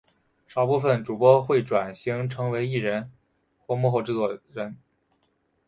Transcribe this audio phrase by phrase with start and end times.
[0.47, 3.11] 少部份主播会转型成艺人
[3.67, 4.75] 或幕后制作人。